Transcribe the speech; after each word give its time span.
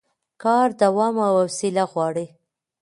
کار 0.43 0.67
دوام 0.81 1.15
او 1.27 1.33
حوصله 1.41 1.83
غواړي 1.91 2.25